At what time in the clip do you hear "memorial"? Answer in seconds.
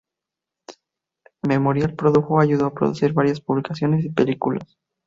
1.47-1.93